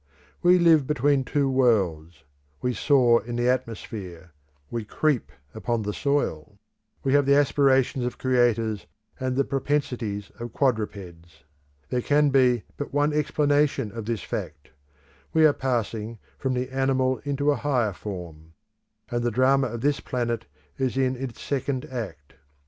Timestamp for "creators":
8.17-8.87